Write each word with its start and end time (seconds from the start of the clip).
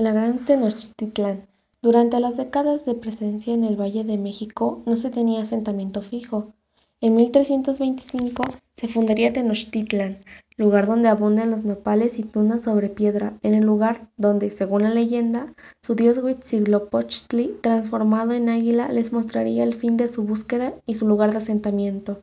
La 0.00 0.12
Gran 0.12 0.44
Tenochtitlan. 0.44 1.48
Durante 1.82 2.20
las 2.20 2.36
décadas 2.36 2.84
de 2.84 2.94
presencia 2.94 3.52
en 3.52 3.64
el 3.64 3.74
Valle 3.74 4.04
de 4.04 4.16
México 4.16 4.80
no 4.86 4.94
se 4.94 5.10
tenía 5.10 5.40
asentamiento 5.40 6.02
fijo. 6.02 6.54
En 7.00 7.16
1325 7.16 8.44
se 8.76 8.86
fundaría 8.86 9.32
Tenochtitlan, 9.32 10.18
lugar 10.56 10.86
donde 10.86 11.08
abundan 11.08 11.50
los 11.50 11.64
nopales 11.64 12.20
y 12.20 12.22
tunas 12.22 12.62
sobre 12.62 12.90
piedra, 12.90 13.40
en 13.42 13.54
el 13.54 13.64
lugar 13.64 14.08
donde, 14.16 14.52
según 14.52 14.84
la 14.84 14.90
leyenda, 14.90 15.52
su 15.82 15.96
dios 15.96 16.18
Huitzilopochtli, 16.18 17.56
transformado 17.60 18.34
en 18.34 18.50
águila, 18.50 18.92
les 18.92 19.12
mostraría 19.12 19.64
el 19.64 19.74
fin 19.74 19.96
de 19.96 20.08
su 20.08 20.22
búsqueda 20.22 20.74
y 20.86 20.94
su 20.94 21.08
lugar 21.08 21.32
de 21.32 21.38
asentamiento. 21.38 22.22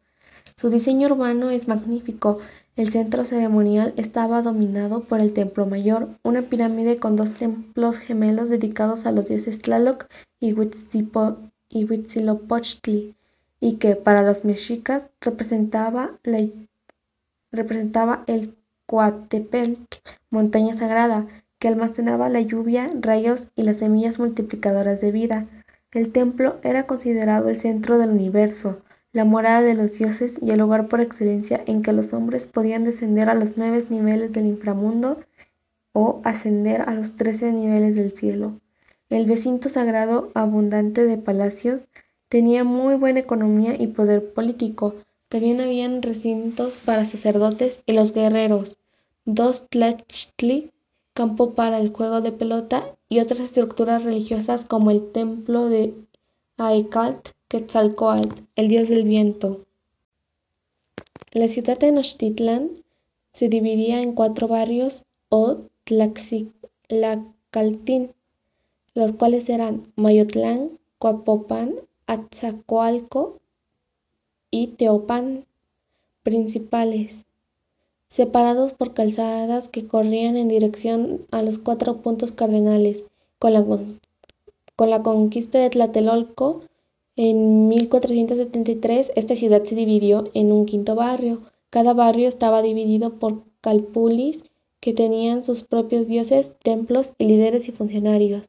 Su 0.57 0.69
diseño 0.69 1.07
urbano 1.07 1.49
es 1.49 1.67
magnífico. 1.67 2.39
El 2.77 2.89
centro 2.89 3.25
ceremonial 3.25 3.93
estaba 3.97 4.41
dominado 4.41 5.01
por 5.01 5.19
el 5.19 5.33
Templo 5.33 5.65
Mayor, 5.65 6.07
una 6.23 6.43
pirámide 6.43 6.95
con 6.95 7.17
dos 7.17 7.31
templos 7.31 7.97
gemelos 7.97 8.47
dedicados 8.47 9.05
a 9.05 9.11
los 9.11 9.25
dioses 9.25 9.59
Tlaloc 9.59 10.05
y 10.39 10.53
Huitzilopochtli, 10.53 13.15
y 13.59 13.73
que, 13.73 13.97
para 13.97 14.21
los 14.21 14.45
mexicas, 14.45 15.07
representaba, 15.19 16.11
la, 16.23 16.47
representaba 17.51 18.23
el 18.27 18.55
Coatepetl, 18.85 19.81
montaña 20.29 20.73
sagrada, 20.73 21.27
que 21.59 21.67
almacenaba 21.67 22.29
la 22.29 22.39
lluvia, 22.39 22.87
rayos 23.01 23.49
y 23.55 23.63
las 23.63 23.75
semillas 23.77 24.19
multiplicadoras 24.19 25.01
de 25.01 25.11
vida. 25.11 25.47
El 25.91 26.13
templo 26.13 26.59
era 26.63 26.87
considerado 26.87 27.49
el 27.49 27.57
centro 27.57 27.97
del 27.97 28.11
universo, 28.11 28.79
la 29.15 29.23
morada 29.23 29.61
de 29.61 29.75
los 29.75 29.97
dioses 29.97 30.37
y 30.41 30.51
el 30.51 30.59
lugar 30.59 30.89
por 30.89 30.99
excelencia 30.99 31.63
en 31.67 31.81
que 31.81 31.93
los 31.93 32.11
hombres 32.11 32.47
podían 32.47 32.83
descender 32.83 33.29
a 33.29 33.33
los 33.33 33.55
nueve 33.55 33.81
niveles 33.89 34.33
del 34.33 34.45
inframundo 34.45 35.21
o 35.93 36.19
ascender 36.25 36.81
a 36.81 36.93
los 36.93 37.15
trece 37.15 37.53
niveles 37.53 37.95
del 37.95 38.11
cielo. 38.11 38.59
El 39.09 39.25
recinto 39.25 39.69
sagrado, 39.69 40.31
abundante 40.33 41.05
de 41.05 41.17
palacios, 41.17 41.87
tenía 42.27 42.65
muy 42.65 42.95
buena 42.95 43.21
economía 43.21 43.81
y 43.81 43.87
poder 43.87 44.33
político. 44.33 44.95
También 45.29 45.61
habían 45.61 46.01
recintos 46.01 46.77
para 46.77 47.05
sacerdotes 47.05 47.79
y 47.85 47.93
los 47.93 48.11
guerreros, 48.11 48.75
dos 49.23 49.69
tlachtli, 49.69 50.73
campo 51.13 51.53
para 51.53 51.79
el 51.79 51.93
juego 51.93 52.19
de 52.19 52.33
pelota 52.33 52.83
y 53.07 53.21
otras 53.21 53.39
estructuras 53.39 54.03
religiosas 54.03 54.65
como 54.65 54.91
el 54.91 55.09
templo 55.13 55.69
de 55.69 55.93
Aecalt, 56.57 57.31
Quetzalcoatl, 57.49 58.29
el 58.55 58.69
dios 58.69 58.87
del 58.87 59.03
viento. 59.03 59.65
La 61.33 61.49
ciudad 61.49 61.73
de 61.73 61.87
Tenochtitlan 61.87 62.71
se 63.33 63.49
dividía 63.49 64.01
en 64.01 64.13
cuatro 64.13 64.47
barrios 64.47 65.03
o 65.27 65.57
tlaxicaltin, 65.83 68.13
los 68.93 69.11
cuales 69.11 69.49
eran 69.49 69.91
Mayotlán, 69.97 70.79
Coapopan, 70.97 71.75
Atzacoalco 72.07 73.41
y 74.49 74.67
Teopan, 74.67 75.43
principales, 76.23 77.25
separados 78.07 78.71
por 78.71 78.93
calzadas 78.93 79.67
que 79.67 79.89
corrían 79.89 80.37
en 80.37 80.47
dirección 80.47 81.19
a 81.31 81.41
los 81.41 81.57
cuatro 81.57 81.97
puntos 81.97 82.31
cardenales. 82.31 83.03
Con 83.39 83.51
la, 83.51 83.65
con 84.75 84.89
la 84.89 85.03
conquista 85.03 85.59
de 85.59 85.69
Tlatelolco 85.69 86.63
en 87.15 87.69
1473, 87.69 89.13
esta 89.15 89.35
ciudad 89.35 89.63
se 89.63 89.75
dividió 89.75 90.29
en 90.33 90.51
un 90.51 90.65
quinto 90.65 90.95
barrio. 90.95 91.43
Cada 91.69 91.93
barrio 91.93 92.27
estaba 92.27 92.61
dividido 92.61 93.19
por 93.19 93.43
calpulis 93.61 94.43
que 94.81 94.93
tenían 94.93 95.43
sus 95.43 95.63
propios 95.63 96.07
dioses, 96.07 96.51
templos 96.61 97.13
y 97.17 97.25
líderes 97.25 97.69
y 97.69 97.71
funcionarios. 97.71 98.47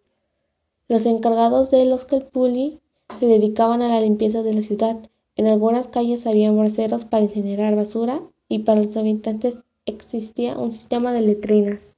Los 0.88 1.06
encargados 1.06 1.70
de 1.70 1.84
los 1.84 2.04
calpuli 2.04 2.80
se 3.18 3.26
dedicaban 3.26 3.82
a 3.82 3.88
la 3.88 4.00
limpieza 4.00 4.42
de 4.42 4.54
la 4.54 4.62
ciudad. 4.62 4.98
En 5.36 5.46
algunas 5.46 5.86
calles 5.88 6.26
había 6.26 6.50
braseros 6.50 7.04
para 7.04 7.24
incinerar 7.24 7.76
basura 7.76 8.20
y 8.48 8.60
para 8.60 8.82
los 8.82 8.96
habitantes 8.96 9.58
existía 9.86 10.58
un 10.58 10.72
sistema 10.72 11.12
de 11.12 11.20
letrinas. 11.20 11.96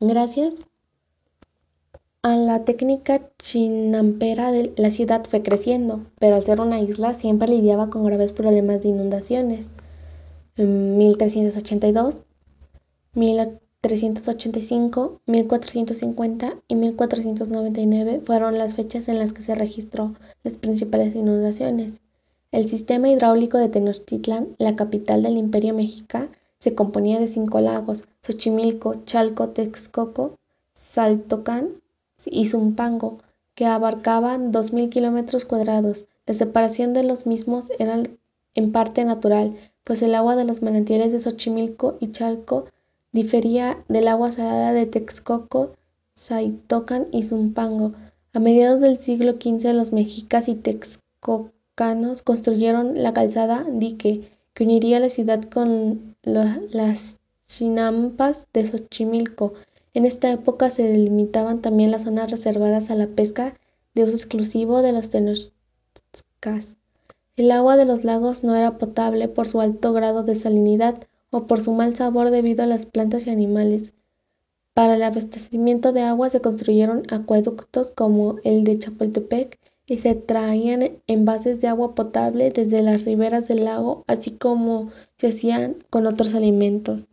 Gracias 0.00 0.66
a 2.24 2.36
la 2.36 2.64
técnica 2.64 3.20
chinampera 3.36 4.50
la 4.76 4.90
ciudad 4.90 5.26
fue 5.26 5.42
creciendo, 5.42 6.06
pero 6.18 6.36
al 6.36 6.42
ser 6.42 6.58
una 6.58 6.80
isla 6.80 7.12
siempre 7.12 7.48
lidiaba 7.48 7.90
con 7.90 8.02
graves 8.02 8.32
problemas 8.32 8.80
de 8.80 8.88
inundaciones. 8.88 9.70
En 10.56 10.96
1382, 10.96 12.14
1385, 13.12 15.20
1450 15.26 16.54
y 16.66 16.74
1499 16.76 18.22
fueron 18.24 18.56
las 18.56 18.72
fechas 18.72 19.08
en 19.08 19.18
las 19.18 19.34
que 19.34 19.42
se 19.42 19.54
registró 19.54 20.14
las 20.42 20.56
principales 20.56 21.14
inundaciones. 21.14 21.92
El 22.52 22.70
sistema 22.70 23.10
hidráulico 23.10 23.58
de 23.58 23.68
Tenochtitlan, 23.68 24.56
la 24.56 24.76
capital 24.76 25.24
del 25.24 25.36
Imperio 25.36 25.74
Mexica, 25.74 26.30
se 26.58 26.74
componía 26.74 27.20
de 27.20 27.26
cinco 27.26 27.60
lagos: 27.60 28.04
Xochimilco, 28.22 29.04
Chalco, 29.04 29.50
Texcoco, 29.50 30.38
Saltocán 30.74 31.83
y 32.26 32.46
Zumpango, 32.46 33.18
que 33.54 33.66
abarcaban 33.66 34.52
2.000 34.52 34.88
kilómetros 34.90 35.44
cuadrados. 35.44 36.06
La 36.26 36.34
separación 36.34 36.92
de 36.94 37.04
los 37.04 37.26
mismos 37.26 37.70
era 37.78 38.02
en 38.54 38.72
parte 38.72 39.04
natural, 39.04 39.56
pues 39.84 40.02
el 40.02 40.14
agua 40.14 40.36
de 40.36 40.44
los 40.44 40.62
manantiales 40.62 41.12
de 41.12 41.20
Xochimilco 41.20 41.96
y 42.00 42.12
Chalco 42.12 42.66
difería 43.12 43.78
del 43.88 44.08
agua 44.08 44.32
salada 44.32 44.72
de 44.72 44.86
Texcoco, 44.86 45.72
Saitocan 46.14 47.06
y 47.12 47.22
Zumpango. 47.22 47.92
A 48.32 48.40
mediados 48.40 48.80
del 48.80 48.98
siglo 48.98 49.32
XV 49.32 49.72
los 49.72 49.92
mexicas 49.92 50.48
y 50.48 50.54
texcocanos 50.54 52.22
construyeron 52.22 53.02
la 53.02 53.12
calzada 53.12 53.64
dique 53.70 54.30
que 54.54 54.64
uniría 54.64 54.98
la 55.00 55.08
ciudad 55.08 55.42
con 55.42 56.16
las 56.22 57.18
chinampas 57.46 58.46
de 58.52 58.66
Xochimilco. 58.66 59.54
En 59.94 60.04
esta 60.04 60.30
época 60.30 60.70
se 60.70 60.82
delimitaban 60.82 61.62
también 61.62 61.92
las 61.92 62.02
zonas 62.02 62.30
reservadas 62.30 62.90
a 62.90 62.96
la 62.96 63.06
pesca 63.06 63.54
de 63.94 64.04
uso 64.04 64.16
exclusivo 64.16 64.82
de 64.82 64.92
los 64.92 65.08
tenochtitlanes. 65.08 66.76
El 67.36 67.50
agua 67.52 67.76
de 67.76 67.84
los 67.84 68.04
lagos 68.04 68.44
no 68.44 68.54
era 68.54 68.76
potable 68.76 69.28
por 69.28 69.48
su 69.48 69.60
alto 69.60 69.92
grado 69.92 70.24
de 70.24 70.34
salinidad 70.34 71.06
o 71.30 71.46
por 71.46 71.60
su 71.60 71.72
mal 71.72 71.94
sabor 71.94 72.30
debido 72.30 72.64
a 72.64 72.66
las 72.66 72.86
plantas 72.86 73.26
y 73.26 73.30
animales. 73.30 73.94
Para 74.74 74.96
el 74.96 75.02
abastecimiento 75.04 75.92
de 75.92 76.02
agua 76.02 76.28
se 76.28 76.40
construyeron 76.40 77.04
acueductos 77.10 77.92
como 77.92 78.36
el 78.42 78.64
de 78.64 78.78
Chapultepec 78.78 79.60
y 79.86 79.98
se 79.98 80.16
traían 80.16 81.02
envases 81.06 81.60
de 81.60 81.68
agua 81.68 81.94
potable 81.94 82.50
desde 82.50 82.82
las 82.82 83.04
riberas 83.04 83.46
del 83.46 83.64
lago, 83.64 84.02
así 84.08 84.32
como 84.32 84.90
se 85.18 85.28
hacían 85.28 85.76
con 85.90 86.06
otros 86.06 86.34
alimentos. 86.34 87.06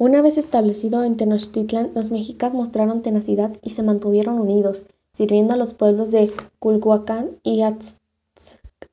Una 0.00 0.22
vez 0.22 0.38
establecido 0.38 1.02
en 1.02 1.16
Tenochtitlan, 1.16 1.90
los 1.92 2.12
mexicas 2.12 2.54
mostraron 2.54 3.02
tenacidad 3.02 3.56
y 3.62 3.70
se 3.70 3.82
mantuvieron 3.82 4.38
unidos, 4.38 4.84
sirviendo 5.12 5.54
a 5.54 5.56
los 5.56 5.74
pueblos 5.74 6.12
de 6.12 6.32
Culhuacán 6.60 7.40
y 7.42 7.62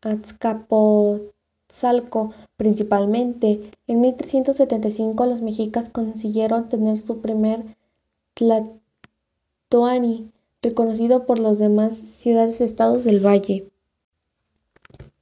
Azcapotzalco 0.01 2.33
principalmente. 2.57 3.69
En 3.85 4.01
1375 4.01 5.27
los 5.27 5.43
mexicas 5.43 5.89
consiguieron 5.89 6.69
tener 6.69 6.97
su 6.97 7.21
primer 7.21 7.63
Tlatoani, 8.33 10.31
reconocido 10.63 11.27
por 11.27 11.37
los 11.37 11.59
demás 11.59 11.95
ciudades-estados 11.95 13.03
del 13.03 13.23
valle. 13.23 13.69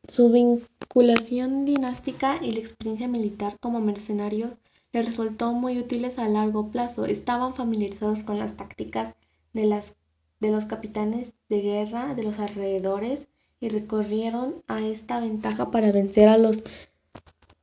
Su 0.08 0.30
vinculación 0.30 1.66
dinástica 1.66 2.38
y 2.42 2.54
la 2.54 2.60
experiencia 2.60 3.10
militar 3.10 3.58
como 3.60 3.82
mercenarios 3.82 4.52
les 4.94 5.06
resultó 5.06 5.52
muy 5.52 5.78
útiles 5.80 6.18
a 6.20 6.30
largo 6.30 6.70
plazo. 6.70 7.06
Estaban 7.06 7.54
familiarizados 7.56 8.24
con 8.24 8.40
las 8.40 8.56
tácticas 8.56 9.16
de, 9.52 9.66
las, 9.66 9.96
de 10.40 10.52
los 10.52 10.64
capitanes 10.66 11.34
de 11.50 11.60
guerra 11.62 12.14
de 12.14 12.24
los 12.24 12.40
alrededores 12.40 13.28
y 13.60 13.68
recurrieron 13.70 14.62
a 14.68 14.82
esta 14.82 15.20
ventaja 15.20 15.72
para 15.72 15.92
vencer 15.92 16.30
a 16.30 16.38
los 16.38 16.64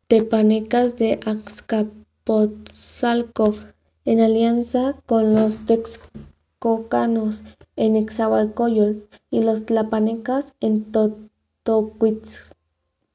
tepanecas 0.08 0.96
de 0.96 1.20
Azcapotzalco 1.24 3.54
en 4.04 4.20
alianza 4.20 4.96
con 5.06 5.34
los 5.34 5.64
texcocanos 5.66 7.44
en 7.76 7.92
Nezahualcóyotl 7.92 9.04
y 9.30 9.42
los 9.42 9.66
tlapanecas 9.66 10.54
en 10.60 10.90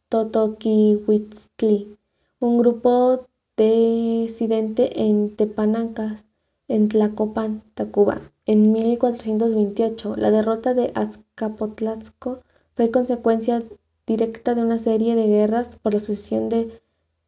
Totoquihuitztli. 0.09 1.97
Un 2.39 2.57
grupo 2.57 3.27
disidente 3.57 5.03
en 5.03 5.35
Tepanacas, 5.35 6.25
en 6.67 6.89
Tlacopan, 6.89 7.63
Tacuba. 7.73 8.21
En 8.45 8.71
1428, 8.71 10.15
la 10.17 10.31
derrota 10.31 10.73
de 10.73 10.91
Azcapotzalco 10.93 12.41
fue 12.75 12.91
consecuencia 12.91 13.63
directa 14.05 14.55
de 14.55 14.61
una 14.61 14.77
serie 14.77 15.15
de 15.15 15.27
guerras 15.27 15.77
por 15.77 15.93
la 15.93 15.99
sucesión 15.99 16.49
de 16.49 16.81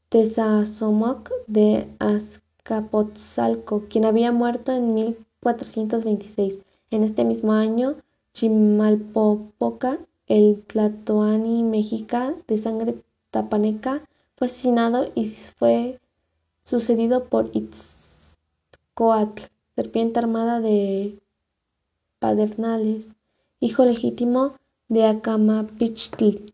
Tezazomoc 0.09 1.31
de 1.47 1.87
Azcapotzalco, 1.99 3.85
quien 3.89 4.05
había 4.05 4.31
muerto 4.31 4.71
en 4.71 4.93
1426. 4.93 6.59
En 6.91 7.03
este 7.03 7.25
mismo 7.25 7.53
año, 7.53 7.95
Chimalpopoca, 8.33 9.99
el 10.27 10.61
tlatoani 10.67 11.63
mexica 11.63 12.35
de 12.47 12.57
sangre 12.57 13.01
tapaneca, 13.31 14.03
fue 14.35 14.47
asesinado 14.47 15.09
y 15.15 15.25
fue 15.25 15.99
sucedido 16.67 17.23
por 17.23 17.49
Itzcoatl, 17.53 19.43
serpiente 19.77 20.19
armada 20.19 20.59
de 20.59 21.17
Padernales, 22.19 23.05
hijo 23.61 23.85
legítimo 23.85 24.53
de 24.89 25.05
Acamapichtli. 25.05 26.45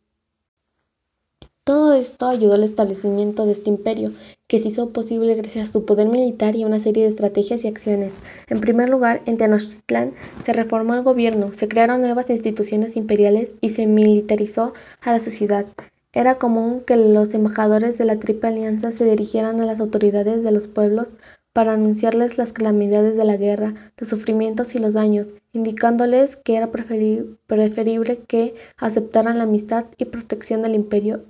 Todo 1.63 1.93
esto 1.93 2.27
ayudó 2.27 2.53
al 2.53 2.63
establecimiento 2.63 3.47
de 3.47 3.53
este 3.53 3.71
imperio, 3.71 4.11
que 4.47 4.59
se 4.59 4.67
hizo 4.67 4.89
posible 4.89 5.33
gracias 5.33 5.69
a 5.69 5.71
su 5.71 5.83
poder 5.83 6.09
militar 6.09 6.55
y 6.55 6.63
una 6.63 6.79
serie 6.79 7.05
de 7.05 7.09
estrategias 7.09 7.63
y 7.63 7.69
acciones. 7.69 8.13
En 8.49 8.59
primer 8.59 8.89
lugar, 8.89 9.23
en 9.25 9.37
Tenochtitlán 9.37 10.13
se 10.45 10.53
reformó 10.53 10.93
el 10.93 11.01
gobierno, 11.01 11.53
se 11.53 11.67
crearon 11.67 12.01
nuevas 12.01 12.29
instituciones 12.29 12.95
imperiales 12.97 13.53
y 13.61 13.71
se 13.71 13.87
militarizó 13.87 14.73
a 15.01 15.13
la 15.13 15.19
sociedad. 15.19 15.65
Era 16.13 16.35
común 16.35 16.81
que 16.81 16.95
los 16.95 17.33
embajadores 17.33 17.97
de 17.97 18.05
la 18.05 18.17
Triple 18.19 18.49
Alianza 18.49 18.91
se 18.91 19.03
dirigieran 19.03 19.59
a 19.59 19.65
las 19.65 19.79
autoridades 19.79 20.43
de 20.43 20.51
los 20.51 20.67
pueblos 20.67 21.17
para 21.51 21.73
anunciarles 21.73 22.37
las 22.37 22.53
calamidades 22.53 23.17
de 23.17 23.25
la 23.25 23.35
guerra, 23.35 23.73
los 23.97 24.07
sufrimientos 24.07 24.75
y 24.75 24.79
los 24.79 24.93
daños, 24.93 25.27
indicándoles 25.51 26.37
que 26.37 26.55
era 26.55 26.71
preferible 26.71 28.19
que 28.27 28.55
aceptaran 28.77 29.37
la 29.39 29.43
amistad 29.43 29.87
y 29.97 30.05
protección 30.05 30.61
del 30.61 30.75
imperio 30.75 31.25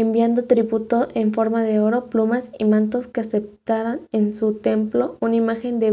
enviando 0.00 0.44
tributo 0.44 1.08
en 1.14 1.34
forma 1.34 1.62
de 1.64 1.80
oro, 1.80 2.08
plumas 2.08 2.52
y 2.56 2.64
mantos 2.64 3.08
que 3.08 3.20
aceptaran 3.20 4.06
en 4.12 4.32
su 4.32 4.54
templo 4.54 5.16
una 5.20 5.34
imagen 5.34 5.80
de 5.80 5.90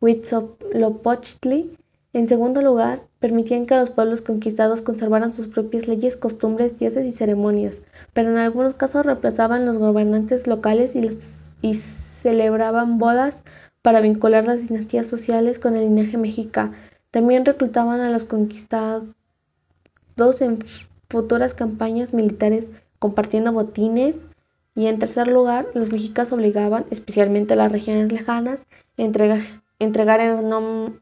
Huitzilopochtli. 0.00 1.76
En 2.16 2.28
segundo 2.28 2.62
lugar, 2.62 3.02
permitían 3.20 3.66
que 3.66 3.74
los 3.74 3.90
pueblos 3.90 4.22
conquistados 4.22 4.80
conservaran 4.80 5.34
sus 5.34 5.48
propias 5.48 5.86
leyes, 5.86 6.16
costumbres, 6.16 6.78
dioses 6.78 7.04
y 7.04 7.12
ceremonias, 7.12 7.82
pero 8.14 8.30
en 8.30 8.38
algunos 8.38 8.72
casos 8.72 9.04
reemplazaban 9.04 9.66
los 9.66 9.76
gobernantes 9.76 10.46
locales 10.46 10.96
y, 10.96 11.74
celebraban 11.74 12.96
bodas 12.96 13.42
para 13.82 14.00
vincular 14.00 14.46
las 14.46 14.66
dinastías 14.66 15.06
sociales 15.06 15.58
con 15.58 15.76
el 15.76 15.94
linaje 15.94 16.16
mexica. 16.16 16.72
También 17.10 17.44
reclutaban 17.44 18.00
a 18.00 18.08
los 18.08 18.24
conquistados 18.24 19.04
en 20.40 20.60
futuras 21.10 21.52
campañas 21.52 22.14
militares 22.14 22.70
compartiendo 22.98 23.52
botines 23.52 24.16
y 24.74 24.86
en 24.86 24.98
tercer 24.98 25.28
lugar 25.28 25.66
los 25.74 25.92
mexicas 25.92 26.32
obligaban, 26.32 26.86
especialmente 26.90 27.52
a 27.52 27.58
las 27.58 27.70
regiones 27.70 28.10
lejanas, 28.10 28.66
a 28.96 29.02
entregar, 29.02 29.42
entregar 29.78 30.20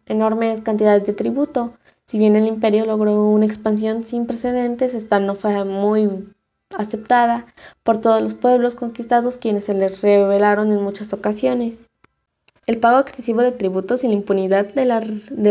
enormes 0.06 0.60
cantidades 0.60 1.06
de 1.06 1.12
tributo. 1.12 1.74
Si 2.06 2.18
bien 2.18 2.36
el 2.36 2.46
imperio 2.46 2.84
logró 2.86 3.28
una 3.28 3.46
expansión 3.46 4.04
sin 4.04 4.26
precedentes, 4.26 4.94
esta 4.94 5.20
no 5.20 5.36
fue 5.36 5.64
muy 5.64 6.28
aceptada 6.76 7.46
por 7.82 8.00
todos 8.00 8.20
los 8.20 8.34
pueblos 8.34 8.74
conquistados 8.74 9.38
quienes 9.38 9.64
se 9.64 9.74
les 9.74 10.00
rebelaron 10.02 10.72
en 10.72 10.82
muchas 10.82 11.12
ocasiones. 11.12 11.90
El 12.66 12.78
pago 12.78 13.00
excesivo 13.00 13.42
de 13.42 13.52
tributos 13.52 14.04
y 14.04 14.08
la 14.08 14.14
impunidad 14.14 14.66
de, 14.72 14.86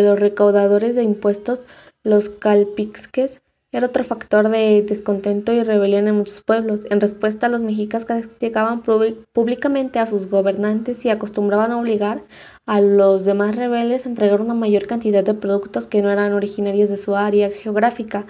los 0.04 0.19
recaudadores 0.19 0.96
de 0.96 1.04
impuestos, 1.04 1.62
los 2.04 2.30
calpixques, 2.30 3.42
era 3.74 3.88
otro 3.88 4.04
factor 4.04 4.50
de 4.50 4.84
descontento 4.84 5.52
y 5.52 5.64
rebelión 5.64 6.08
en 6.08 6.16
muchos 6.16 6.42
pueblos. 6.42 6.81
En 6.92 7.02
respuesta, 7.02 7.50
los 7.50 7.60
mexicas 7.60 8.06
castigaban 8.06 8.84
públicamente 8.84 9.98
a 9.98 10.06
sus 10.06 10.30
gobernantes 10.30 11.04
y 11.06 11.10
acostumbraban 11.10 11.72
a 11.72 11.80
obligar 11.80 12.22
a 12.68 12.81
los 12.81 13.25
demás 13.25 13.56
rebeldes 13.56 14.06
a 14.06 14.10
entregar 14.10 14.42
una 14.42 14.54
mayor 14.54 14.86
cantidad 14.86 15.24
de 15.24 15.34
productos 15.34 15.88
que 15.88 16.04
no 16.04 16.12
eran 16.12 16.34
originarios 16.34 16.90
de 16.90 16.98
su 16.98 17.16
área 17.16 17.50
geográfica. 17.50 18.28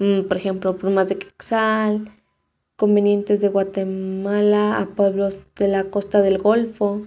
Mm, 0.00 0.22
por 0.22 0.36
ejemplo, 0.36 0.76
plumas 0.76 1.08
de 1.08 1.18
quexal, 1.18 2.10
convenientes 2.74 3.40
de 3.40 3.50
Guatemala 3.50 4.78
a 4.78 4.86
pueblos 4.86 5.38
de 5.54 5.68
la 5.68 5.84
costa 5.84 6.20
del 6.20 6.38
Golfo, 6.38 7.06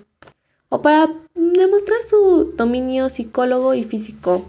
o 0.70 0.82
para 0.82 1.10
demostrar 1.36 2.02
su 2.04 2.54
dominio 2.56 3.10
psicólogo 3.10 3.74
y 3.74 3.84
físico. 3.84 4.46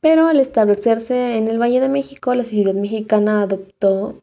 Pero 0.00 0.28
al 0.28 0.38
establecerse 0.38 1.36
en 1.36 1.48
el 1.48 1.60
Valle 1.60 1.80
de 1.80 1.88
México, 1.88 2.34
la 2.34 2.44
sociedad 2.44 2.74
mexicana 2.74 3.42
adoptó 3.42 4.22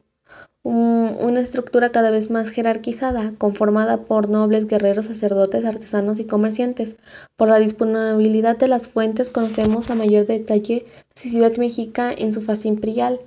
una 0.68 1.40
estructura 1.40 1.92
cada 1.92 2.10
vez 2.10 2.28
más 2.28 2.50
jerarquizada, 2.50 3.34
conformada 3.38 4.04
por 4.04 4.28
nobles, 4.28 4.66
guerreros, 4.66 5.06
sacerdotes, 5.06 5.64
artesanos 5.64 6.18
y 6.18 6.24
comerciantes. 6.24 6.96
Por 7.36 7.48
la 7.48 7.58
disponibilidad 7.58 8.56
de 8.56 8.66
las 8.66 8.88
fuentes 8.88 9.30
conocemos 9.30 9.90
a 9.90 9.94
mayor 9.94 10.26
detalle 10.26 10.84
la 10.84 11.22
sociedad 11.22 11.56
mexica 11.56 12.12
en 12.12 12.32
su 12.32 12.42
fase 12.42 12.66
imperial, 12.66 13.20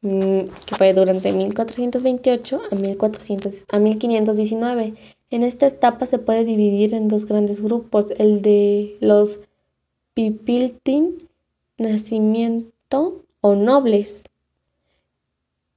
mm, 0.00 0.40
que 0.64 0.74
fue 0.74 0.94
durante 0.94 1.32
1428 1.32 2.62
a, 2.70 2.74
1400, 2.74 3.66
a 3.70 3.78
1519. 3.78 4.94
En 5.30 5.42
esta 5.42 5.66
etapa 5.66 6.06
se 6.06 6.18
puede 6.18 6.44
dividir 6.44 6.94
en 6.94 7.08
dos 7.08 7.26
grandes 7.26 7.60
grupos, 7.60 8.06
el 8.16 8.40
de 8.40 8.96
los 9.00 9.40
Pipiltin 10.14 11.18
nacimiento 11.78 13.24
o 13.40 13.54
nobles 13.54 14.24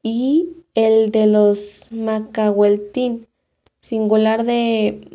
y 0.02 0.50
el 0.76 1.12
de 1.12 1.28
los 1.28 1.92
Macahueltín, 1.92 3.28
singular 3.82 4.46
de 4.46 5.08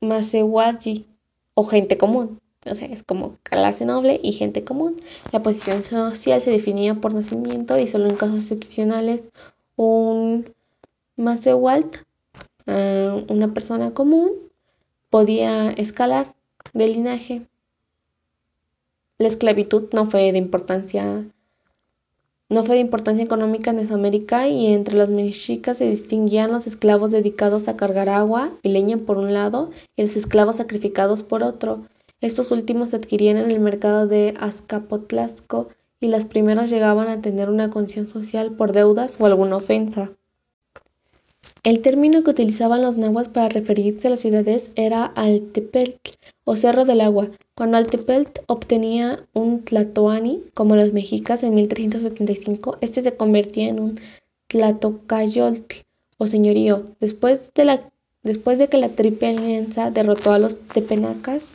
Macehualli 0.00 1.06
o 1.54 1.64
gente 1.64 1.98
común. 1.98 2.40
O 2.66 2.74
sea, 2.74 2.88
es 2.88 3.02
como 3.02 3.36
clase 3.42 3.84
noble 3.84 4.18
y 4.22 4.32
gente 4.32 4.64
común. 4.64 4.96
La 5.32 5.42
posición 5.42 5.82
social 5.82 6.40
se 6.40 6.50
definía 6.50 6.94
por 6.94 7.14
nacimiento 7.14 7.78
y 7.78 7.86
solo 7.86 8.08
en 8.08 8.16
casos 8.16 8.38
excepcionales 8.38 9.28
un 9.76 10.46
Macewalt, 11.16 11.98
ah, 12.66 13.22
una 13.28 13.52
persona 13.52 13.92
común, 13.92 14.32
podía 15.10 15.70
escalar 15.72 16.26
de 16.72 16.88
linaje 16.88 17.46
la 19.18 19.28
esclavitud 19.28 19.84
no 19.92 20.06
fue 20.06 20.32
de 20.32 20.38
importancia 20.38 21.24
no 22.50 22.62
fue 22.62 22.74
de 22.74 22.82
importancia 22.82 23.24
económica 23.24 23.70
en 23.70 23.76
Mesoamérica 23.76 24.48
y 24.48 24.66
entre 24.66 24.96
los 24.96 25.08
mexicas 25.08 25.78
se 25.78 25.88
distinguían 25.88 26.52
los 26.52 26.66
esclavos 26.66 27.10
dedicados 27.10 27.68
a 27.68 27.76
cargar 27.76 28.08
agua 28.08 28.52
y 28.62 28.68
leña 28.68 28.98
por 28.98 29.16
un 29.16 29.32
lado 29.32 29.70
y 29.96 30.02
los 30.02 30.14
esclavos 30.14 30.56
sacrificados 30.56 31.22
por 31.22 31.42
otro. 31.42 31.86
Estos 32.20 32.50
últimos 32.50 32.90
se 32.90 32.96
adquirían 32.96 33.38
en 33.38 33.50
el 33.50 33.60
mercado 33.60 34.06
de 34.06 34.34
Azcapotzalco 34.38 35.68
y 36.00 36.08
las 36.08 36.26
primeras 36.26 36.70
llegaban 36.70 37.08
a 37.08 37.22
tener 37.22 37.48
una 37.48 37.70
condición 37.70 38.08
social 38.08 38.52
por 38.52 38.72
deudas 38.72 39.16
o 39.18 39.26
alguna 39.26 39.56
ofensa. 39.56 40.12
El 41.64 41.80
término 41.80 42.22
que 42.22 42.30
utilizaban 42.30 42.82
los 42.82 42.98
nahuas 42.98 43.30
para 43.30 43.48
referirse 43.48 44.06
a 44.06 44.10
las 44.10 44.20
ciudades 44.20 44.70
era 44.74 45.06
Altepetl 45.06 46.10
o 46.44 46.56
Cerro 46.56 46.84
del 46.84 47.00
Agua. 47.00 47.30
Cuando 47.54 47.78
Altepetl 47.78 48.42
obtenía 48.48 49.26
un 49.32 49.64
tlatoani, 49.64 50.44
como 50.52 50.76
los 50.76 50.92
mexicas 50.92 51.42
en 51.42 51.54
1375, 51.54 52.76
este 52.82 53.02
se 53.02 53.16
convertía 53.16 53.70
en 53.70 53.80
un 53.80 53.98
tlatocayotl 54.48 55.76
o 56.18 56.26
señorío. 56.26 56.84
Después 57.00 57.50
de, 57.54 57.64
la, 57.64 57.90
después 58.22 58.58
de 58.58 58.68
que 58.68 58.76
la 58.76 58.90
Triple 58.90 59.28
Alianza 59.28 59.90
derrotó 59.90 60.32
a 60.32 60.38
los 60.38 60.58
tepenacas, 60.58 61.52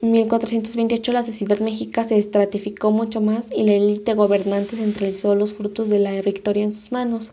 en 0.00 0.12
1428 0.12 1.12
la 1.12 1.24
sociedad 1.24 1.60
mexica 1.60 2.04
se 2.04 2.18
estratificó 2.18 2.90
mucho 2.90 3.22
más 3.22 3.46
y 3.56 3.62
la 3.62 3.72
élite 3.72 4.12
gobernante 4.12 4.76
centralizó 4.76 5.34
los 5.34 5.54
frutos 5.54 5.88
de 5.88 5.98
la 5.98 6.20
victoria 6.20 6.64
en 6.64 6.74
sus 6.74 6.92
manos. 6.92 7.32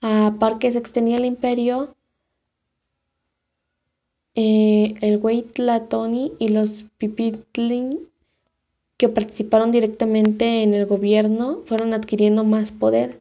A 0.00 0.34
par 0.38 0.58
que 0.58 0.70
se 0.70 0.78
extendía 0.78 1.16
el 1.16 1.24
imperio, 1.24 1.94
eh, 4.34 4.94
el 5.00 5.16
Huaytlatoni 5.16 6.34
y 6.38 6.48
los 6.48 6.84
Pipitlin, 6.98 8.08
que 8.96 9.08
participaron 9.08 9.72
directamente 9.72 10.62
en 10.62 10.74
el 10.74 10.86
gobierno, 10.86 11.62
fueron 11.64 11.94
adquiriendo 11.94 12.44
más 12.44 12.70
poder. 12.70 13.20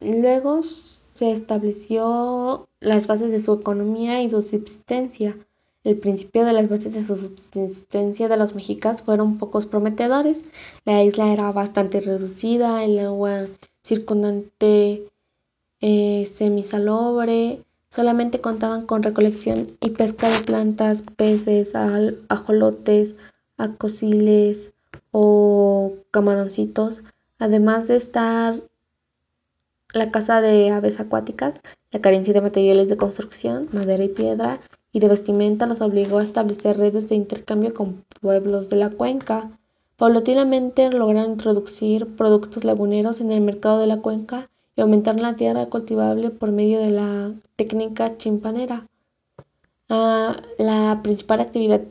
Luego 0.00 0.62
se 0.62 1.32
estableció 1.32 2.68
las 2.80 3.06
bases 3.06 3.32
de 3.32 3.38
su 3.38 3.54
economía 3.54 4.22
y 4.22 4.30
su 4.30 4.42
subsistencia. 4.42 5.36
El 5.82 5.96
principio 5.96 6.44
de 6.44 6.52
las 6.52 6.68
bases 6.68 6.92
de 6.92 7.04
su 7.04 7.16
subsistencia 7.16 8.28
de 8.28 8.36
los 8.36 8.54
mexicas 8.54 9.02
fueron 9.02 9.38
pocos 9.38 9.66
prometedores. 9.66 10.44
La 10.84 11.02
isla 11.02 11.32
era 11.32 11.50
bastante 11.52 12.00
reducida, 12.00 12.84
el 12.84 12.98
agua 12.98 13.46
circundante 13.88 15.08
eh, 15.80 16.24
semisalobre, 16.26 17.62
solamente 17.88 18.40
contaban 18.40 18.84
con 18.86 19.02
recolección 19.02 19.78
y 19.80 19.90
pesca 19.90 20.28
de 20.28 20.44
plantas, 20.44 21.02
peces, 21.16 21.72
ajolotes, 22.28 23.16
acosiles 23.56 24.72
o 25.10 25.94
camaroncitos, 26.10 27.02
además 27.38 27.88
de 27.88 27.96
estar 27.96 28.54
la 29.94 30.10
caza 30.10 30.42
de 30.42 30.70
aves 30.70 31.00
acuáticas, 31.00 31.60
la 31.90 32.00
carencia 32.00 32.34
de 32.34 32.42
materiales 32.42 32.88
de 32.88 32.98
construcción, 32.98 33.68
madera 33.72 34.04
y 34.04 34.08
piedra, 34.08 34.60
y 34.92 35.00
de 35.00 35.08
vestimenta 35.08 35.66
los 35.66 35.80
obligó 35.80 36.18
a 36.18 36.22
establecer 36.22 36.76
redes 36.76 37.08
de 37.08 37.14
intercambio 37.14 37.72
con 37.72 38.04
pueblos 38.20 38.68
de 38.68 38.76
la 38.76 38.90
cuenca. 38.90 39.50
Paulatinamente 39.98 40.92
lograron 40.92 41.32
introducir 41.32 42.14
productos 42.14 42.62
laguneros 42.62 43.20
en 43.20 43.32
el 43.32 43.40
mercado 43.40 43.80
de 43.80 43.88
la 43.88 44.00
cuenca 44.00 44.48
y 44.76 44.80
aumentar 44.80 45.18
la 45.18 45.34
tierra 45.34 45.66
cultivable 45.66 46.30
por 46.30 46.52
medio 46.52 46.78
de 46.78 46.92
la 46.92 47.32
técnica 47.56 48.16
chimpanera. 48.16 48.86
Ah, 49.88 50.36
la 50.56 51.00
principal 51.02 51.40
actividad 51.40 51.82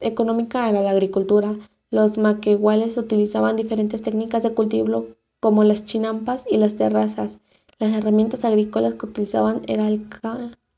económica 0.00 0.68
era 0.68 0.82
la 0.82 0.90
agricultura. 0.90 1.56
Los 1.90 2.18
maquehuales 2.18 2.98
utilizaban 2.98 3.56
diferentes 3.56 4.02
técnicas 4.02 4.42
de 4.42 4.52
cultivo 4.52 5.06
como 5.40 5.64
las 5.64 5.86
chinampas 5.86 6.44
y 6.46 6.58
las 6.58 6.76
terrazas. 6.76 7.38
Las 7.78 7.94
herramientas 7.96 8.44
agrícolas 8.44 8.96
que 8.96 9.06
utilizaban 9.06 9.62
eran 9.68 10.10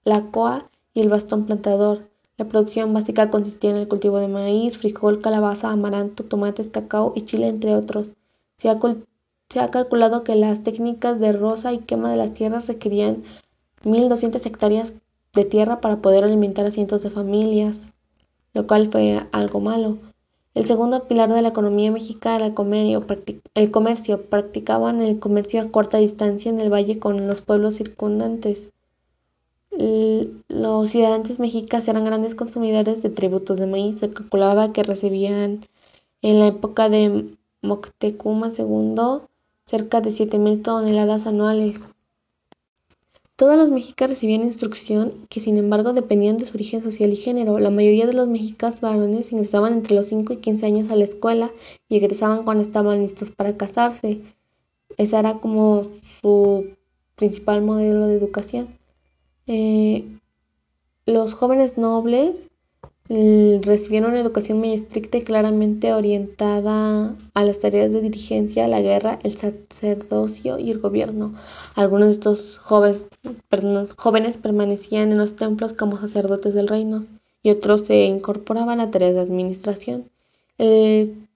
la 0.05 0.31
coa 0.31 0.71
y 0.95 1.01
el 1.01 1.09
bastón 1.09 1.47
plantador. 1.47 2.09
La 2.39 2.47
producción 2.47 2.93
básica 2.93 3.31
consistía 3.31 3.71
en 3.71 3.77
el 3.77 3.89
cultivo 3.89 4.19
de 4.19 4.29
maíz, 4.29 4.77
frijol, 4.77 5.21
calabaza, 5.21 5.71
amaranto, 5.71 6.23
tomates, 6.25 6.69
cacao 6.69 7.13
y 7.17 7.23
chile, 7.23 7.49
entre 7.49 7.75
otros. 7.75 8.13
Se 8.57 8.69
ha, 8.69 9.71
calculado 9.71 10.23
que 10.23 10.35
las 10.35 10.63
técnicas 10.63 11.19
de 11.19 11.33
roza 11.33 11.73
y 11.73 11.79
quema 11.79 12.11
de 12.11 12.17
las 12.17 12.33
tierras 12.33 12.67
requerían 12.67 13.23
1.200 13.85 14.45
hectáreas 14.45 14.93
de 15.33 15.45
tierra 15.47 15.81
para 15.81 16.03
poder 16.03 16.25
alimentar 16.25 16.67
a 16.67 16.71
cientos 16.71 17.03
de 17.03 17.11
familias, 17.11 17.91
lo 18.53 18.67
cual 18.67 18.91
fue 18.91 19.21
algo 19.33 19.61
malo. 19.61 19.97
El 20.53 20.65
segundo 20.65 21.07
pilar 21.07 21.31
de 21.33 21.43
la 21.43 21.49
economía 21.49 21.91
mexicana 21.91 22.37
era 22.37 22.47
el 22.47 22.55
comercio. 22.55 23.05
El 23.55 23.71
comercio. 23.71 24.23
Practicaban 24.23 25.03
el 25.03 25.19
comercio 25.19 25.61
a 25.61 25.71
corta 25.71 25.99
distancia 25.99 26.51
en 26.51 26.61
el 26.61 26.73
valle 26.73 26.99
con 26.99 27.27
los 27.27 27.43
pueblos 27.43 27.77
circundantes. 27.77 28.73
Los 29.71 30.89
ciudadanos 30.89 31.39
mexicas 31.39 31.87
eran 31.89 32.05
grandes 32.05 32.35
consumidores 32.35 33.03
de 33.03 33.11
tributos 33.11 33.59
de 33.59 33.67
maíz. 33.67 33.99
Se 33.99 34.11
calculaba 34.11 34.73
que 34.73 34.83
recibían 34.83 35.67
en 36.23 36.39
la 36.39 36.47
época 36.49 36.89
de 36.89 37.37
Moctezuma 37.63 38.51
II 38.57 39.23
cerca 39.65 40.01
de 40.01 40.11
7.000 40.11 40.63
toneladas 40.63 41.27
anuales. 41.27 41.93
Todos 43.37 43.59
los 43.59 43.71
mexicas 43.71 44.09
recibían 44.09 44.43
instrucción 44.43 45.27
que 45.29 45.41
sin 45.41 45.59
embargo 45.59 45.93
dependían 45.93 46.39
de 46.39 46.47
su 46.47 46.55
origen 46.55 46.83
social 46.83 47.13
y 47.13 47.17
género. 47.17 47.59
La 47.59 47.69
mayoría 47.69 48.07
de 48.07 48.15
los 48.15 48.29
mexicas 48.29 48.81
varones 48.81 49.31
ingresaban 49.33 49.75
entre 49.75 49.95
los 49.95 50.07
5 50.07 50.33
y 50.33 50.37
15 50.39 50.65
años 50.65 50.91
a 50.91 50.97
la 50.97 51.05
escuela 51.05 51.51
y 51.89 51.97
egresaban 51.97 52.45
cuando 52.45 52.63
estaban 52.63 53.03
listos 53.03 53.31
para 53.31 53.57
casarse. 53.59 54.23
Ese 54.97 55.19
era 55.19 55.39
como 55.41 55.83
su 56.23 56.67
principal 57.17 57.61
modelo 57.61 58.07
de 58.07 58.15
educación. 58.15 58.69
Eh, 59.47 60.19
los 61.07 61.35
jóvenes 61.35 61.79
nobles 61.79 62.49
recibieron 63.09 64.11
una 64.11 64.21
educación 64.21 64.59
muy 64.59 64.73
estricta 64.73 65.19
y 65.19 65.23
claramente 65.23 65.93
orientada 65.93 67.15
a 67.35 67.45
las 67.45 67.61
tareas 67.61 67.93
de 67.93 68.01
dirigencia, 68.01 68.67
la 68.67 68.81
guerra, 68.81 69.19
el 69.23 69.33
sacerdocio 69.33 70.59
y 70.59 70.71
el 70.71 70.81
gobierno. 70.81 71.35
Algunos 71.77 72.09
de 72.09 72.13
estos 72.13 72.59
jóvenes, 72.59 73.09
jóvenes 73.97 74.39
permanecían 74.39 75.13
en 75.13 75.19
los 75.19 75.37
templos 75.37 75.73
como 75.73 75.97
sacerdotes 75.97 76.55
del 76.55 76.69
reino 76.69 77.05
y 77.43 77.51
otros 77.51 77.83
se 77.83 78.07
incorporaban 78.07 78.81
a 78.81 78.91
tareas 78.91 79.15
de 79.15 79.21
administración. 79.21 80.11
El 80.59 81.29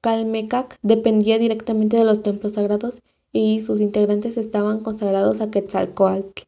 Calmecac 0.00 0.78
dependía 0.82 1.38
directamente 1.38 1.96
de 1.96 2.04
los 2.04 2.22
templos 2.22 2.52
sagrados 2.52 3.02
y 3.32 3.60
sus 3.62 3.80
integrantes 3.80 4.36
estaban 4.36 4.80
consagrados 4.80 5.40
a 5.40 5.50
Quetzalcoatl. 5.50 6.42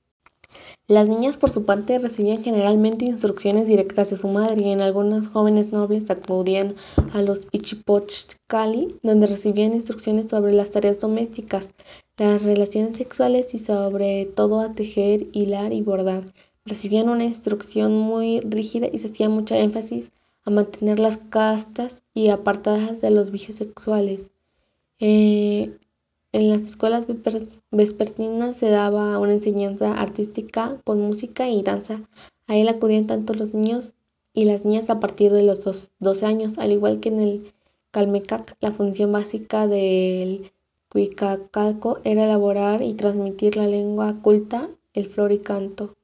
Las 0.88 1.06
niñas, 1.06 1.36
por 1.36 1.50
su 1.50 1.66
parte, 1.66 1.98
recibían 1.98 2.42
generalmente 2.42 3.04
instrucciones 3.04 3.68
directas 3.68 4.08
de 4.08 4.16
su 4.16 4.26
madre 4.28 4.62
y 4.62 4.70
en 4.70 4.80
algunas 4.80 5.28
jóvenes 5.28 5.70
nobles 5.70 6.10
acudían 6.10 6.76
a 7.12 7.20
los 7.20 7.46
Ichipochcali, 7.52 8.98
donde 9.02 9.26
recibían 9.26 9.74
instrucciones 9.74 10.28
sobre 10.28 10.54
las 10.54 10.70
tareas 10.70 10.98
domésticas, 10.98 11.68
las 12.16 12.42
relaciones 12.44 12.96
sexuales 12.96 13.52
y 13.52 13.58
sobre 13.58 14.24
todo 14.24 14.60
a 14.60 14.72
tejer, 14.72 15.28
hilar 15.32 15.74
y 15.74 15.82
bordar. 15.82 16.24
Recibían 16.64 17.10
una 17.10 17.24
instrucción 17.24 17.94
muy 17.94 18.40
rígida 18.40 18.88
y 18.90 18.98
se 18.98 19.08
hacía 19.08 19.28
mucha 19.28 19.58
énfasis 19.58 20.10
a 20.46 20.50
mantener 20.50 21.00
las 21.00 21.18
castas 21.18 22.02
y 22.14 22.30
apartadas 22.30 23.02
de 23.02 23.10
los 23.10 23.30
vicios 23.30 23.58
sexuales. 23.58 24.30
Eh, 25.00 25.76
en 26.32 26.50
las 26.50 26.62
escuelas 26.62 27.06
vespertinas 27.70 28.56
se 28.56 28.68
daba 28.68 29.18
una 29.18 29.32
enseñanza 29.32 29.98
artística 29.98 30.80
con 30.84 31.00
música 31.00 31.48
y 31.48 31.62
danza. 31.62 32.02
A 32.46 32.56
él 32.56 32.68
acudían 32.68 33.06
tanto 33.06 33.34
los 33.34 33.54
niños 33.54 33.92
y 34.34 34.44
las 34.44 34.64
niñas 34.64 34.90
a 34.90 35.00
partir 35.00 35.32
de 35.32 35.42
los 35.42 35.90
12 35.98 36.26
años, 36.26 36.58
al 36.58 36.72
igual 36.72 37.00
que 37.00 37.08
en 37.08 37.20
el 37.20 37.52
Calmecac, 37.90 38.56
la 38.60 38.70
función 38.70 39.12
básica 39.12 39.66
del 39.66 40.52
Cuicacalco 40.90 42.00
era 42.04 42.24
elaborar 42.24 42.82
y 42.82 42.94
transmitir 42.94 43.56
la 43.56 43.66
lengua 43.66 44.20
culta, 44.22 44.70
el 44.92 45.06
flor 45.06 45.32
y 45.32 45.38
canto. 45.38 45.97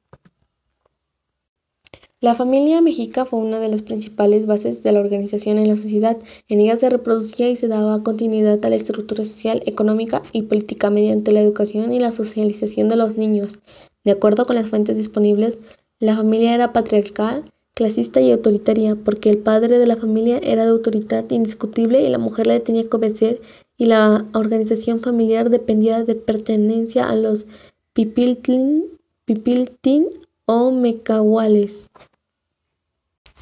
La 2.25 2.35
familia 2.35 2.81
mexica 2.81 3.26
fue 3.26 3.38
una 3.38 3.61
de 3.61 3.69
las 3.69 3.83
principales 3.83 4.47
bases 4.47 4.83
de 4.83 4.93
la 4.93 5.00
organización 5.00 5.59
en 5.59 5.69
la 5.69 5.76
sociedad. 5.76 6.16
En 6.49 6.59
ella 6.59 6.75
se 6.75 6.88
reproducía 6.88 7.50
y 7.50 7.57
se 7.57 7.69
daba 7.69 8.02
continuidad 8.02 8.64
a 8.64 8.71
la 8.71 8.76
estructura 8.76 9.26
social, 9.26 9.62
económica 9.66 10.23
y 10.33 10.40
política 10.40 10.88
mediante 10.88 11.33
la 11.33 11.43
educación 11.43 11.93
y 11.93 12.00
la 12.00 12.12
socialización 12.12 12.88
de 12.88 12.97
los 12.97 13.19
niños. 13.19 13.59
De 14.04 14.12
acuerdo 14.12 14.47
con 14.47 14.57
las 14.57 14.71
fuentes 14.71 14.97
disponibles, 14.97 15.59
la 16.00 16.16
familia 16.16 16.54
era 16.54 16.73
patriarcal, 16.73 17.45
clasista 17.75 18.23
y 18.23 18.33
autoritaria, 18.33 18.97
porque 18.97 19.28
el 19.28 19.37
padre 19.37 19.78
de 19.78 19.87
la 19.87 19.97
familia 19.97 20.38
era 20.38 20.64
de 20.64 20.71
autoridad 20.71 21.31
indiscutible 21.31 22.00
y 22.00 22.09
la 22.09 22.16
mujer 22.16 22.47
le 22.47 22.59
tenía 22.59 22.88
que 22.88 22.97
obedecer 22.97 23.43
y 23.76 23.85
la 23.85 24.25
organización 24.33 25.00
familiar 25.00 25.50
dependía 25.50 26.02
de 26.04 26.14
pertenencia 26.14 27.07
a 27.07 27.16
los 27.16 27.45
pipiltin, 27.93 28.87
pipiltin 29.26 30.09
o 30.47 30.71
mecahuales. 30.71 31.87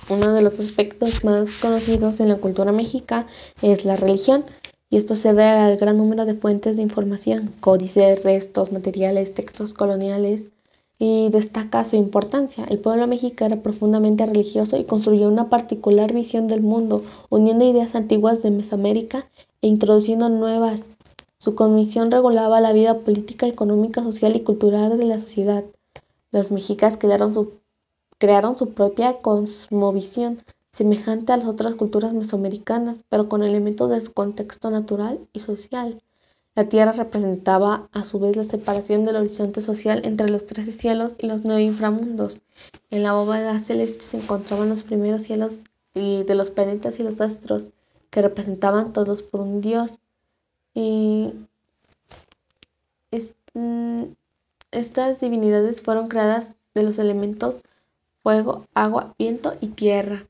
Uno 0.09 0.33
de 0.33 0.43
los 0.43 0.59
aspectos 0.59 1.25
más 1.25 1.49
conocidos 1.61 2.21
en 2.21 2.29
la 2.29 2.37
cultura 2.37 2.73
mexica 2.73 3.27
es 3.63 3.85
la 3.85 3.97
religión, 3.97 4.45
y 4.91 4.97
esto 4.97 5.15
se 5.15 5.33
ve 5.33 5.45
al 5.45 5.77
gran 5.77 5.97
número 5.97 6.27
de 6.27 6.35
fuentes 6.35 6.77
de 6.77 6.83
información, 6.83 7.53
códices, 7.61 8.25
restos, 8.25 8.73
materiales, 8.73 9.33
textos 9.33 9.73
coloniales, 9.75 10.49
y 10.99 11.31
destaca 11.31 11.85
su 11.85 11.97
importancia. 11.97 12.65
El 12.69 12.79
pueblo 12.79 13.09
mexicano 13.09 13.55
era 13.55 13.63
profundamente 13.63 14.25
religioso 14.25 14.77
y 14.77 14.85
construyó 14.85 15.29
una 15.29 15.49
particular 15.49 16.13
visión 16.13 16.47
del 16.47 16.63
mundo, 16.63 17.03
uniendo 17.29 17.65
ideas 17.69 17.95
antiguas 17.95 18.43
de 18.43 18.53
Mesoamérica 18.53 19.27
e 19.63 19.67
introduciendo 19.67 20.29
nuevas. 20.29 20.85
Su 21.39 21.57
comisión 21.57 22.13
regulaba 22.13 22.61
la 22.61 22.73
vida 22.73 22.99
política, 22.99 23.49
económica, 23.49 24.03
social 24.03 24.37
y 24.37 24.41
cultural 24.41 24.97
de 24.97 25.07
la 25.07 25.19
sociedad. 25.19 25.65
Los 26.31 26.53
mexicas 26.53 26.97
quedaron 26.97 27.35
su 27.35 27.62
crearon 28.23 28.57
su 28.57 28.73
propia 28.73 29.17
cosmovisión, 29.17 30.39
semejante 30.71 31.33
a 31.33 31.39
las 31.39 31.47
otras 31.47 31.75
culturas 31.75 32.13
mesoamericanas, 32.13 32.99
pero 33.09 33.29
con 33.29 33.43
elementos 33.43 33.91
de 33.91 34.01
su 34.01 34.13
contexto 34.13 34.71
natural 34.71 35.19
y 35.33 35.41
social. 35.41 36.01
La 36.55 36.69
Tierra 36.69 36.93
representaba 36.93 37.89
a 37.91 38.05
su 38.05 38.21
vez 38.21 38.37
la 38.37 38.45
separación 38.45 39.05
del 39.05 39.17
horizonte 39.17 39.61
social 39.61 40.03
entre 40.05 40.31
los 40.31 40.47
trece 40.47 40.71
cielos 40.71 41.17
y 41.19 41.27
los 41.27 41.43
nueve 41.43 41.63
inframundos. 41.63 42.41
En 42.93 43.03
la 43.03 43.13
bóveda 43.13 43.59
celeste 43.59 44.05
se 44.05 44.19
encontraban 44.19 44.69
los 44.69 44.85
primeros 44.85 45.23
cielos 45.25 45.61
de 45.93 46.35
los 46.37 46.53
planetas 46.53 47.01
y 47.01 47.03
los 47.03 47.21
astros, 47.21 47.71
que 48.11 48.23
representaban 48.23 48.93
todos 48.93 49.25
por 49.25 49.41
un 49.41 49.61
dios. 49.61 49.99
Y 50.75 51.33
mm, 53.55 54.03
estas 54.71 55.19
divinidades 55.19 55.83
fueron 55.83 56.07
creadas 56.07 56.51
de 56.73 56.85
los 56.85 57.01
elementos 57.01 57.57
fuego, 58.23 58.67
agua, 58.75 59.15
viento 59.19 59.55
y 59.61 59.69
tierra. 59.69 60.27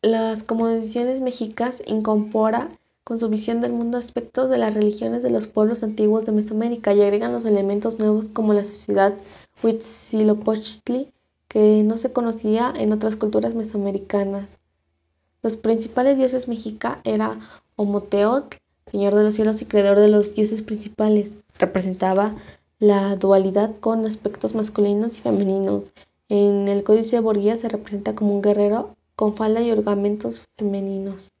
Las 0.00 0.42
composiciones 0.42 1.20
mexicas 1.20 1.82
incorpora 1.86 2.68
con 3.04 3.18
su 3.18 3.28
visión 3.28 3.60
del 3.60 3.72
mundo 3.72 3.98
aspectos 3.98 4.48
de 4.48 4.58
las 4.58 4.74
religiones 4.74 5.22
de 5.22 5.30
los 5.30 5.46
pueblos 5.46 5.82
antiguos 5.82 6.24
de 6.24 6.32
Mesoamérica 6.32 6.92
y 6.92 7.02
agregan 7.02 7.32
los 7.32 7.44
elementos 7.44 7.98
nuevos 7.98 8.28
como 8.28 8.54
la 8.54 8.64
sociedad 8.64 9.14
Huitzilopochtli 9.62 11.12
que 11.48 11.82
no 11.82 11.96
se 11.96 12.12
conocía 12.12 12.72
en 12.74 12.92
otras 12.92 13.16
culturas 13.16 13.54
mesoamericanas. 13.54 14.58
Los 15.42 15.56
principales 15.56 16.16
dioses 16.16 16.48
mexica 16.48 17.00
era 17.04 17.38
Omoteotl, 17.76 18.56
señor 18.86 19.14
de 19.14 19.24
los 19.24 19.34
cielos 19.34 19.60
y 19.60 19.66
creador 19.66 19.98
de 19.98 20.08
los 20.08 20.34
dioses 20.34 20.62
principales. 20.62 21.34
Representaba 21.58 22.34
la 22.78 23.16
dualidad 23.16 23.76
con 23.76 24.06
aspectos 24.06 24.54
masculinos 24.54 25.18
y 25.18 25.20
femeninos, 25.20 25.92
en 26.28 26.68
el 26.68 26.82
Códice 26.82 27.20
Borgia 27.20 27.56
se 27.56 27.68
representa 27.68 28.14
como 28.14 28.34
un 28.34 28.42
guerrero 28.42 28.96
con 29.16 29.34
falda 29.34 29.60
y 29.60 29.70
ornamentos 29.70 30.46
femeninos. 30.56 31.32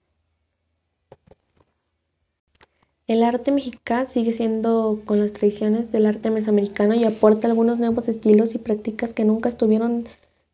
El 3.08 3.24
arte 3.24 3.52
mexicano 3.52 4.08
sigue 4.08 4.32
siendo 4.32 5.00
con 5.04 5.18
las 5.18 5.32
tradiciones 5.32 5.92
del 5.92 6.06
arte 6.06 6.30
mesoamericano 6.30 6.94
y 6.94 7.04
aporta 7.04 7.48
algunos 7.48 7.78
nuevos 7.78 8.08
estilos 8.08 8.54
y 8.54 8.58
prácticas 8.58 9.12
que 9.12 9.24
nunca 9.24 9.48
estuvieron 9.48 10.04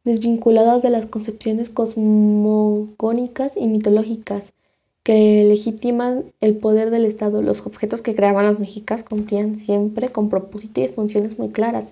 desvinculados 0.04 0.82
de 0.82 0.90
las 0.90 1.06
concepciones 1.06 1.68
cosmogónicas 1.68 3.56
y 3.56 3.66
mitológicas 3.66 4.54
que 5.02 5.44
legitiman 5.44 6.32
el 6.40 6.56
poder 6.56 6.90
del 6.90 7.04
Estado. 7.04 7.42
Los 7.42 7.66
objetos 7.66 8.02
que 8.02 8.14
creaban 8.14 8.46
los 8.46 8.58
mexicas 8.58 9.04
cumplían 9.04 9.58
siempre 9.58 10.08
con 10.10 10.28
propósito 10.28 10.80
y 10.80 10.88
funciones 10.88 11.38
muy 11.38 11.50
claras 11.50 11.86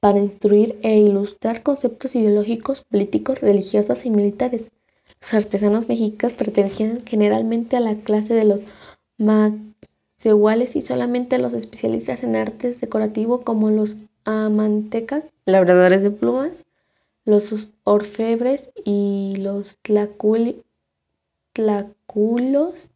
para 0.00 0.18
instruir 0.18 0.78
e 0.82 0.98
ilustrar 0.98 1.62
conceptos 1.62 2.14
ideológicos, 2.14 2.84
políticos, 2.84 3.40
religiosos 3.40 4.06
y 4.06 4.10
militares. 4.10 4.70
Los 5.20 5.34
artesanos 5.34 5.88
mexicas 5.88 6.32
pertenecían 6.32 7.04
generalmente 7.06 7.76
a 7.76 7.80
la 7.80 7.94
clase 7.96 8.34
de 8.34 8.44
los 8.44 8.60
iguales 10.24 10.76
y 10.76 10.82
solamente 10.82 11.38
los 11.38 11.52
especialistas 11.52 12.22
en 12.22 12.36
artes 12.36 12.80
decorativos 12.80 13.42
como 13.42 13.70
los 13.70 13.96
amantecas, 14.24 15.24
labradores 15.44 16.02
de 16.02 16.10
plumas, 16.10 16.64
los 17.24 17.68
orfebres 17.84 18.70
y 18.84 19.34
los 19.38 19.78
tlaculi, 19.78 20.62
tlaculos, 21.52 22.90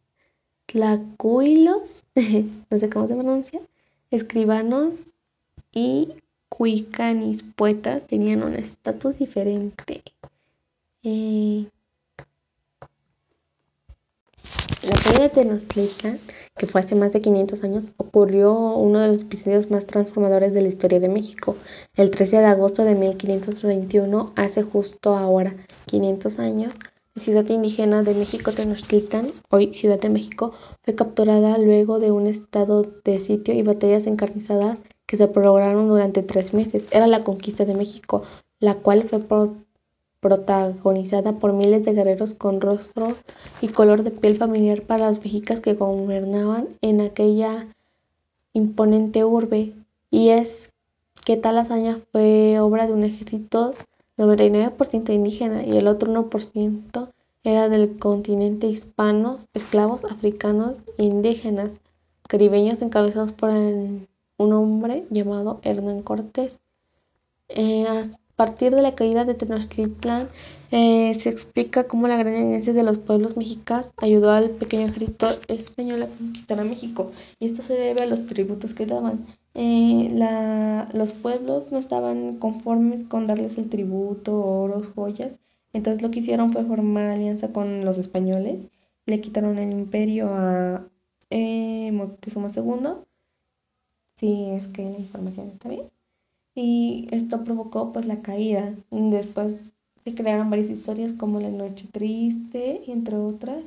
tlacuilos, 0.65 2.03
no 2.69 2.79
sé 2.79 2.89
cómo 2.89 3.07
se 3.07 3.15
pronuncia, 3.15 3.61
escribanos 4.09 4.95
y 5.71 6.09
cuicanis, 6.51 7.43
poetas, 7.43 8.05
tenían 8.05 8.43
un 8.43 8.55
estatus 8.55 9.17
diferente. 9.17 10.03
Eh, 11.01 11.65
la 14.83 14.97
caída 14.97 15.23
de 15.23 15.29
Tenochtitlan, 15.29 16.19
que 16.57 16.67
fue 16.67 16.81
hace 16.81 16.95
más 16.95 17.13
de 17.13 17.21
500 17.21 17.63
años, 17.63 17.85
ocurrió 17.97 18.53
uno 18.75 18.99
de 18.99 19.07
los 19.07 19.21
episodios 19.21 19.71
más 19.71 19.87
transformadores 19.87 20.53
de 20.53 20.61
la 20.61 20.67
historia 20.67 20.99
de 20.99 21.07
México. 21.07 21.55
El 21.95 22.11
13 22.11 22.37
de 22.37 22.45
agosto 22.45 22.83
de 22.83 22.95
1521, 22.95 24.33
hace 24.35 24.61
justo 24.61 25.15
ahora 25.15 25.55
500 25.85 26.39
años, 26.39 26.73
la 27.15 27.23
ciudad 27.23 27.47
indígena 27.49 28.03
de 28.03 28.13
México, 28.13 28.51
Tenochtitlan, 28.51 29.27
hoy 29.49 29.73
Ciudad 29.73 29.99
de 29.99 30.09
México, 30.09 30.53
fue 30.83 30.95
capturada 30.95 31.57
luego 31.57 31.99
de 31.99 32.11
un 32.11 32.27
estado 32.27 32.83
de 33.03 33.19
sitio 33.19 33.53
y 33.53 33.63
batallas 33.63 34.05
encarnizadas 34.05 34.79
que 35.11 35.17
se 35.17 35.27
prolongaron 35.27 35.89
durante 35.89 36.23
tres 36.23 36.53
meses. 36.53 36.87
Era 36.89 37.05
la 37.05 37.25
conquista 37.25 37.65
de 37.65 37.75
México, 37.75 38.21
la 38.61 38.75
cual 38.75 39.03
fue 39.03 39.19
protagonizada 40.21 41.33
por 41.33 41.51
miles 41.51 41.83
de 41.83 41.91
guerreros 41.91 42.33
con 42.33 42.61
rostro 42.61 43.17
y 43.59 43.67
color 43.67 44.03
de 44.03 44.11
piel 44.11 44.37
familiar 44.37 44.83
para 44.83 45.09
los 45.09 45.21
mexicas 45.21 45.59
que 45.59 45.73
gobernaban 45.73 46.69
en 46.79 47.01
aquella 47.01 47.67
imponente 48.53 49.25
urbe. 49.25 49.73
Y 50.09 50.29
es 50.29 50.71
que 51.25 51.35
tal 51.35 51.57
hazaña 51.57 51.99
fue 52.13 52.61
obra 52.61 52.87
de 52.87 52.93
un 52.93 53.03
ejército 53.03 53.73
99% 54.17 55.09
indígena 55.11 55.65
y 55.65 55.77
el 55.77 55.89
otro 55.89 56.09
1% 56.09 57.11
era 57.43 57.67
del 57.67 57.99
continente 57.99 58.67
hispano, 58.67 59.39
esclavos 59.53 60.05
africanos 60.05 60.79
e 60.97 61.03
indígenas 61.03 61.81
caribeños 62.29 62.81
encabezados 62.81 63.33
por 63.33 63.49
un 64.41 64.53
hombre 64.53 65.05
llamado 65.09 65.59
Hernán 65.63 66.01
Cortés. 66.01 66.61
Eh, 67.49 67.85
a 67.87 68.03
partir 68.35 68.73
de 68.73 68.81
la 68.81 68.95
caída 68.95 69.25
de 69.25 69.33
Tenochtitlan 69.35 70.27
eh, 70.71 71.13
se 71.15 71.29
explica 71.29 71.83
cómo 71.83 72.07
la 72.07 72.17
gran 72.17 72.33
herencia 72.33 72.73
de 72.73 72.83
los 72.83 72.97
pueblos 72.97 73.37
mexicas 73.37 73.91
ayudó 73.97 74.31
al 74.31 74.51
pequeño 74.51 74.87
ejército 74.87 75.29
español 75.47 76.03
a 76.03 76.07
conquistar 76.07 76.59
a 76.59 76.63
México 76.63 77.11
y 77.39 77.45
esto 77.45 77.61
se 77.61 77.73
debe 77.73 78.03
a 78.03 78.07
los 78.07 78.25
tributos 78.25 78.73
que 78.73 78.85
daban. 78.85 79.25
Eh, 79.53 80.09
la, 80.13 80.89
los 80.93 81.11
pueblos 81.11 81.71
no 81.73 81.77
estaban 81.77 82.37
conformes 82.37 83.03
con 83.03 83.27
darles 83.27 83.57
el 83.57 83.69
tributo, 83.69 84.33
oro, 84.33 84.81
joyas, 84.95 85.33
entonces 85.73 86.01
lo 86.01 86.09
que 86.09 86.19
hicieron 86.19 86.53
fue 86.53 86.63
formar 86.63 87.07
alianza 87.09 87.51
con 87.51 87.83
los 87.83 87.97
españoles, 87.97 88.67
le 89.05 89.19
quitaron 89.19 89.57
el 89.57 89.71
imperio 89.73 90.29
a 90.33 90.85
Moctezuma 91.91 92.49
II, 92.55 93.03
si 94.21 94.51
es 94.51 94.67
que 94.67 94.83
la 94.83 94.99
información 94.99 95.49
está 95.49 95.67
bien 95.67 95.89
y 96.55 97.07
esto 97.11 97.43
provocó 97.43 97.91
pues 97.91 98.05
la 98.05 98.19
caída. 98.19 98.73
Después 98.89 99.73
se 100.03 100.13
crearon 100.13 100.49
varias 100.49 100.69
historias 100.69 101.13
como 101.13 101.39
La 101.39 101.49
Noche 101.49 101.87
Triste, 101.91 102.81
entre 102.87 103.17
otras, 103.17 103.63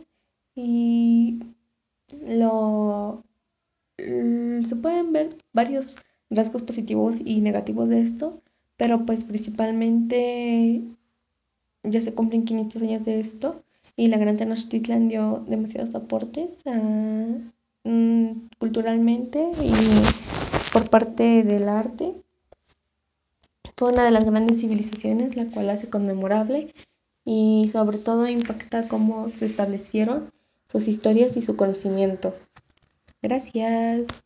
y 0.55 1.41
lo 2.27 3.23
se 3.97 4.77
pueden 4.77 5.13
ver 5.13 5.37
varios 5.53 5.99
rasgos 6.31 6.63
positivos 6.63 7.17
y 7.25 7.41
negativos 7.41 7.89
de 7.89 8.01
esto, 8.01 8.41
pero 8.77 9.07
pues 9.07 9.25
principalmente 9.25 10.83
ya 11.85 12.01
se 12.01 12.15
cumplen 12.15 12.45
500 12.45 12.83
años 12.83 13.05
de 13.05 13.21
esto 13.21 13.63
y 13.97 14.09
la 14.09 14.19
Gran 14.19 14.37
Tenochtitlan 14.37 15.09
dio 15.09 15.45
demasiados 15.47 15.95
aportes 15.95 16.63
mm, 17.85 18.33
culturalmente 18.59 19.53
y 19.63 20.34
por 20.75 20.91
parte 20.91 21.45
del 21.45 21.69
arte 21.69 22.17
fue 23.77 23.93
una 23.93 24.05
de 24.05 24.11
las 24.11 24.25
grandes 24.25 24.61
civilizaciones, 24.61 25.37
la 25.37 25.47
cual 25.47 25.71
hace 25.71 25.89
conmemorable 25.89 26.75
y 27.25 27.71
sobre 27.73 27.99
todo 27.99 28.27
impacta 28.27 28.89
cómo 28.89 29.29
se 29.29 29.47
establecieron 29.47 30.33
sus 30.69 30.89
historias 30.89 31.37
y 31.37 31.43
su 31.43 31.55
conocimiento. 31.55 32.35
Gracias. 33.23 34.24